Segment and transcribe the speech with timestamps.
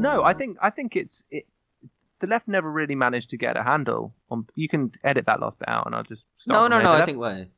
[0.00, 1.46] No, I think I think it's it,
[2.20, 4.46] the left never really managed to get a handle on.
[4.54, 6.82] You can edit that last bit out, and I'll just no, start no, no.
[6.82, 6.82] there.
[6.82, 7.48] The I left- think why.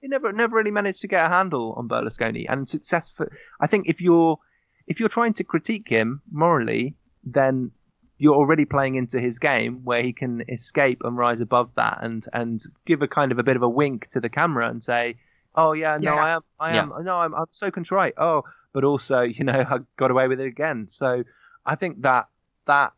[0.00, 3.26] he never never really managed to get a handle on Berlusconi and successful.
[3.60, 4.38] I think if you're
[4.86, 7.70] if you're trying to critique him morally, then
[8.18, 12.24] you're already playing into his game where he can escape and rise above that and
[12.32, 15.16] and give a kind of a bit of a wink to the camera and say,
[15.54, 16.22] "Oh yeah, no, Yeah.
[16.24, 19.78] I am, I am, no, I'm, I'm so contrite." Oh, but also, you know, I
[19.96, 20.86] got away with it again.
[20.88, 21.24] So
[21.66, 22.28] I think that
[22.66, 22.92] that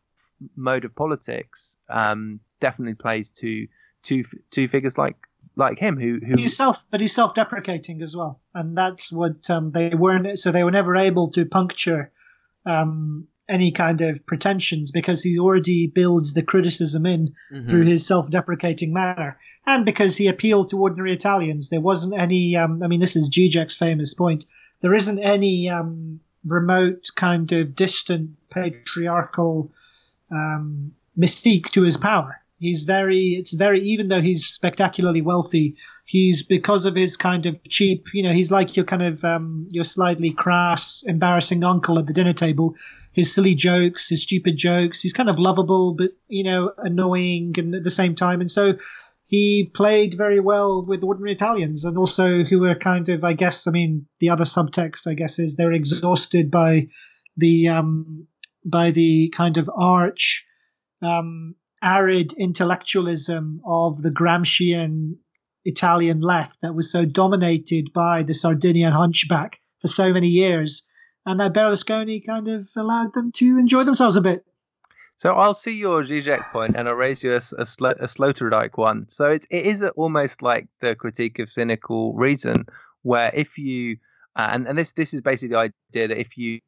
[0.55, 3.67] mode of politics um, definitely plays to
[4.03, 5.15] two two figures like
[5.55, 9.71] like him who who He's self, but he's self-deprecating as well, and that's what um,
[9.71, 10.39] they weren't.
[10.39, 12.11] So they were never able to puncture
[12.65, 17.69] um, any kind of pretensions because he already builds the criticism in Mhm.
[17.69, 21.69] through his self-deprecating manner, and because he appealed to ordinary Italians.
[21.69, 22.55] There wasn't any.
[22.55, 24.45] Um, I mean, this is Zizek's famous point.
[24.81, 29.71] There isn't any um, remote kind of distant patriarchal
[30.31, 32.41] um, mystique to his power.
[32.59, 35.75] He's very, it's very, even though he's spectacularly wealthy,
[36.05, 39.67] he's because of his kind of cheap, you know, he's like your kind of, um,
[39.69, 42.73] your slightly crass, embarrassing uncle at the dinner table.
[43.11, 47.75] His silly jokes, his stupid jokes, he's kind of lovable, but, you know, annoying and
[47.75, 48.41] at the same time.
[48.41, 48.73] And so
[49.27, 53.67] he played very well with ordinary Italians and also who were kind of, I guess,
[53.67, 56.87] I mean, the other subtext, I guess, is they're exhausted by
[57.35, 58.27] the, um,
[58.65, 60.45] by the kind of arch,
[61.01, 65.17] um, arid intellectualism of the Gramscian
[65.65, 70.87] Italian left that was so dominated by the Sardinian hunchback for so many years,
[71.25, 74.45] and that Berlusconi kind of allowed them to enjoy themselves a bit.
[75.17, 78.77] So I'll see your Zizek point and I'll raise you a, a, Slo- a Sloterdijk
[78.77, 79.09] one.
[79.09, 82.65] So it's, it is almost like the critique of cynical reason,
[83.01, 83.97] where if you
[84.35, 86.59] uh, and and this this is basically the idea that if you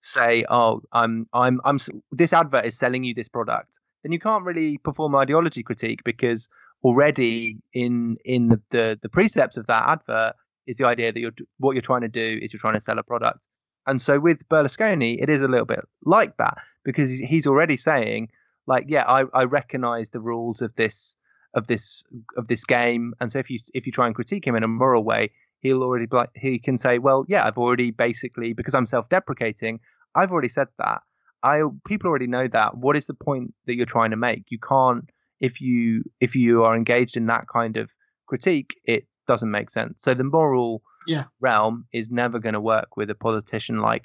[0.00, 1.80] say, oh, I'm I'm I'm
[2.12, 6.48] this advert is selling you this product, then you can't really perform ideology critique because
[6.84, 10.34] already in in the the, the precepts of that advert
[10.68, 12.98] is the idea that you're what you're trying to do is you're trying to sell
[12.98, 13.48] a product.
[13.88, 18.22] And so with Berlusconi, it is a little bit like that because he's- already saying,
[18.66, 21.16] like, yeah, I, I recognize the rules of this
[21.58, 22.04] of this
[22.38, 24.68] of this game, and so if you if you try and critique him in a
[24.68, 25.30] moral way,
[25.62, 26.06] he'll already
[26.36, 29.80] he can say, well, yeah, I've already basically because I'm self-deprecating,
[30.14, 31.00] I've already said that.
[31.42, 32.76] I people already know that.
[32.84, 34.44] What is the point that you're trying to make?
[34.54, 35.04] You can't
[35.48, 37.90] if you if you are engaged in that kind of
[38.26, 40.02] critique, it doesn't make sense.
[40.02, 41.24] So the moral Yeah.
[41.40, 44.04] realm is never going to work with a politician like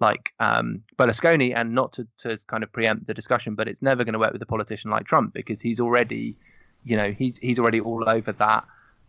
[0.00, 4.04] like um, Berlusconi, and not to, to kind of preempt the discussion, but it's never
[4.04, 6.36] going to work with a politician like Trump because he's already,
[6.84, 8.64] you know, he's he's already all over that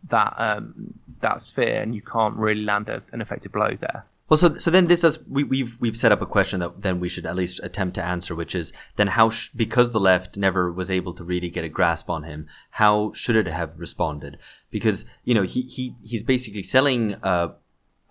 [0.10, 4.06] that um, that sphere, and you can't really land a, an effective blow there.
[4.28, 7.00] Well, so so then this is we, we've we've set up a question that then
[7.00, 10.36] we should at least attempt to answer, which is then how sh- because the left
[10.36, 14.40] never was able to really get a grasp on him, how should it have responded?
[14.72, 17.50] Because you know he he he's basically selling uh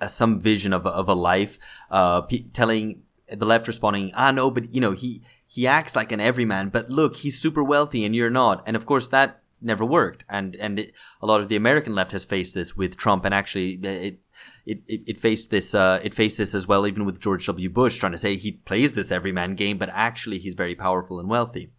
[0.08, 1.58] some vision of a, of a life,
[1.90, 6.12] uh, pe- telling the left responding, ah no, but you know he he acts like
[6.12, 9.84] an everyman, but look, he's super wealthy and you're not, and of course that never
[9.84, 13.24] worked, and and it, a lot of the American left has faced this with Trump,
[13.24, 14.18] and actually it
[14.66, 17.70] it, it, it faced this uh, it faced this as well even with George W.
[17.70, 21.28] Bush trying to say he plays this everyman game, but actually he's very powerful and
[21.28, 21.70] wealthy.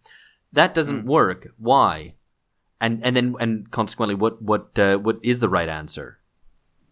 [0.52, 1.48] That doesn't work.
[1.58, 2.14] Why?
[2.80, 6.18] And and then and consequently, what what uh, what is the right answer?